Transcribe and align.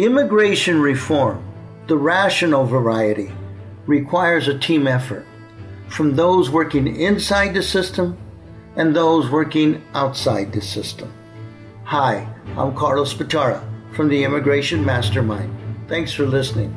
Immigration 0.00 0.80
reform, 0.80 1.44
the 1.86 1.94
rational 1.98 2.64
variety, 2.64 3.30
requires 3.84 4.48
a 4.48 4.58
team 4.58 4.86
effort 4.86 5.26
from 5.90 6.16
those 6.16 6.48
working 6.48 6.96
inside 6.96 7.52
the 7.52 7.62
system 7.62 8.16
and 8.76 8.96
those 8.96 9.28
working 9.28 9.82
outside 9.92 10.54
the 10.54 10.62
system. 10.62 11.12
Hi, 11.84 12.26
I'm 12.56 12.74
Carlos 12.74 13.12
Batara 13.12 13.62
from 13.94 14.08
the 14.08 14.24
Immigration 14.24 14.82
Mastermind. 14.82 15.54
Thanks 15.86 16.14
for 16.14 16.24
listening. 16.24 16.74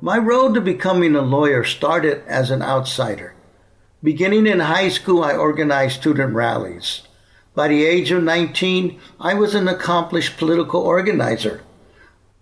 My 0.00 0.18
road 0.18 0.54
to 0.54 0.60
becoming 0.60 1.14
a 1.14 1.22
lawyer 1.22 1.62
started 1.62 2.24
as 2.26 2.50
an 2.50 2.62
outsider. 2.62 3.35
Beginning 4.06 4.46
in 4.46 4.60
high 4.60 4.88
school, 4.88 5.24
I 5.24 5.34
organized 5.34 5.98
student 5.98 6.32
rallies. 6.32 7.02
By 7.56 7.66
the 7.66 7.84
age 7.84 8.12
of 8.12 8.22
19, 8.22 9.00
I 9.18 9.34
was 9.34 9.52
an 9.52 9.66
accomplished 9.66 10.36
political 10.36 10.80
organizer. 10.80 11.62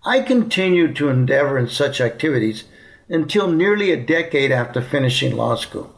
I 0.05 0.19
continued 0.19 0.95
to 0.97 1.09
endeavor 1.09 1.57
in 1.57 1.67
such 1.67 1.99
activities 1.99 2.65
until 3.09 3.47
nearly 3.51 3.89
a 3.89 3.97
decade 3.97 4.51
after 4.51 4.79
finishing 4.79 5.35
law 5.35 5.55
school. 5.55 5.91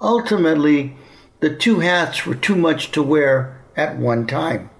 Ultimately, 0.00 0.96
the 1.38 1.54
two 1.54 1.78
hats 1.78 2.26
were 2.26 2.34
too 2.34 2.56
much 2.56 2.90
to 2.90 3.00
wear 3.00 3.62
at 3.76 3.98
one 3.98 4.26
time. 4.26 4.70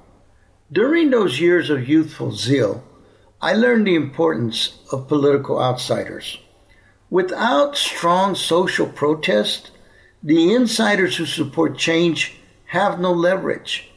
During 0.72 1.10
those 1.10 1.38
years 1.38 1.70
of 1.70 1.88
youthful 1.88 2.32
zeal, 2.32 2.82
I 3.40 3.52
learned 3.52 3.86
the 3.86 3.94
importance 3.94 4.80
of 4.90 5.06
political 5.06 5.62
outsiders. 5.62 6.36
Without 7.10 7.76
strong 7.76 8.34
social 8.34 8.88
protest, 8.88 9.70
the 10.22 10.52
insiders 10.52 11.16
who 11.16 11.26
support 11.26 11.78
change 11.78 12.36
have 12.66 12.98
no 12.98 13.12
leverage. 13.12 13.90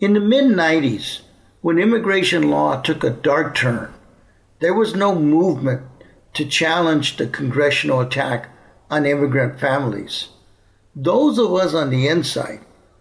In 0.00 0.14
the 0.14 0.20
mid 0.20 0.44
90s, 0.44 1.20
when 1.60 1.78
immigration 1.78 2.50
law 2.50 2.80
took 2.80 3.04
a 3.04 3.10
dark 3.10 3.54
turn, 3.54 3.92
there 4.60 4.74
was 4.74 4.94
no 4.94 5.14
movement 5.14 5.82
to 6.34 6.44
challenge 6.44 7.16
the 7.16 7.26
congressional 7.26 8.00
attack 8.00 8.48
on 8.90 9.06
immigrant 9.06 9.58
families. 9.60 10.28
Those 10.94 11.38
of 11.38 11.52
us 11.52 11.74
on 11.74 11.90
the 11.90 12.08
inside 12.08 12.60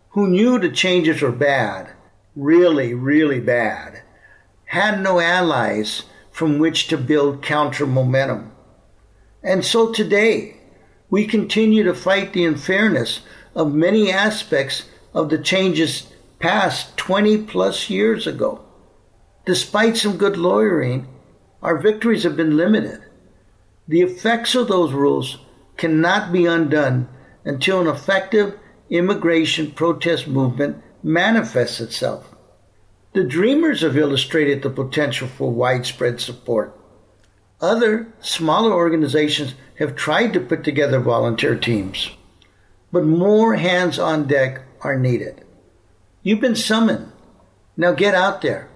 who 0.09 0.27
knew 0.27 0.59
the 0.59 0.69
changes 0.69 1.21
were 1.21 1.31
bad, 1.31 1.91
really, 2.35 2.93
really 2.93 3.39
bad, 3.39 4.01
had 4.65 5.01
no 5.01 5.19
allies 5.19 6.03
from 6.31 6.59
which 6.59 6.87
to 6.87 6.97
build 6.97 7.41
counter 7.41 7.85
momentum. 7.85 8.51
And 9.43 9.63
so 9.63 9.91
today, 9.91 10.56
we 11.09 11.25
continue 11.25 11.83
to 11.83 11.93
fight 11.93 12.33
the 12.33 12.45
unfairness 12.45 13.21
of 13.55 13.73
many 13.73 14.11
aspects 14.11 14.83
of 15.13 15.29
the 15.29 15.37
changes 15.37 16.07
passed 16.39 16.95
20 16.97 17.43
plus 17.43 17.89
years 17.89 18.27
ago. 18.27 18.63
Despite 19.45 19.97
some 19.97 20.17
good 20.17 20.37
lawyering, 20.37 21.07
our 21.61 21.77
victories 21.77 22.23
have 22.23 22.35
been 22.35 22.57
limited. 22.57 23.01
The 23.87 24.01
effects 24.01 24.53
of 24.53 24.67
those 24.67 24.91
rules 24.91 25.37
cannot 25.77 26.31
be 26.31 26.45
undone 26.45 27.07
until 27.45 27.81
an 27.81 27.87
effective 27.87 28.59
immigration 28.89 29.71
protest 29.71 30.27
movement 30.27 30.83
manifests 31.01 31.79
itself. 31.79 32.35
The 33.13 33.23
Dreamers 33.23 33.81
have 33.81 33.97
illustrated 33.97 34.61
the 34.61 34.69
potential 34.69 35.27
for 35.27 35.51
widespread 35.51 36.19
support. 36.19 36.77
Other, 37.59 38.13
smaller 38.19 38.73
organizations 38.73 39.55
have 39.79 39.95
tried 39.95 40.33
to 40.33 40.39
put 40.39 40.63
together 40.63 40.99
volunteer 40.99 41.55
teams, 41.55 42.11
but 42.91 43.03
more 43.03 43.55
hands 43.55 43.99
on 43.99 44.27
deck 44.27 44.61
are 44.81 44.97
needed. 44.97 45.43
You've 46.23 46.41
been 46.41 46.55
summoned. 46.55 47.11
Now 47.75 47.93
get 47.93 48.15
out 48.15 48.41
there. 48.41 48.69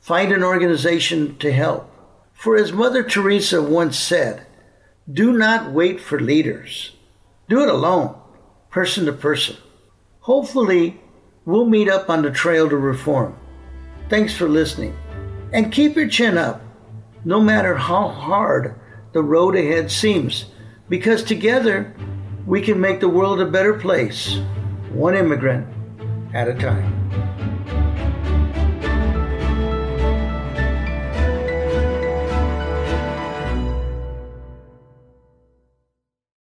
Find 0.00 0.32
an 0.32 0.44
organization 0.44 1.36
to 1.38 1.52
help. 1.52 1.90
For 2.32 2.56
as 2.56 2.72
Mother 2.72 3.02
Teresa 3.02 3.62
once 3.62 3.98
said, 3.98 4.46
do 5.12 5.32
not 5.32 5.72
wait 5.72 6.00
for 6.00 6.20
leaders. 6.20 6.92
Do 7.48 7.62
it 7.62 7.68
alone, 7.68 8.16
person 8.70 9.06
to 9.06 9.12
person. 9.12 9.56
Hopefully, 10.20 11.00
we'll 11.44 11.66
meet 11.66 11.88
up 11.88 12.08
on 12.08 12.22
the 12.22 12.30
trail 12.30 12.68
to 12.68 12.76
reform. 12.76 13.36
Thanks 14.08 14.34
for 14.34 14.48
listening. 14.48 14.96
And 15.52 15.72
keep 15.72 15.96
your 15.96 16.08
chin 16.08 16.38
up, 16.38 16.62
no 17.24 17.40
matter 17.40 17.74
how 17.74 18.08
hard 18.08 18.74
the 19.12 19.22
road 19.22 19.56
ahead 19.56 19.90
seems, 19.90 20.46
because 20.88 21.22
together 21.22 21.94
we 22.46 22.60
can 22.60 22.80
make 22.80 23.00
the 23.00 23.08
world 23.08 23.40
a 23.40 23.46
better 23.46 23.74
place, 23.74 24.38
one 24.92 25.16
immigrant 25.16 25.66
at 26.34 26.48
a 26.48 26.54
time. 26.54 26.92